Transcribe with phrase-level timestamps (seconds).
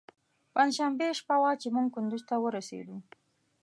[0.53, 2.97] پنجشنبې شپه وه چې موږ کندوز ته ورسېدو.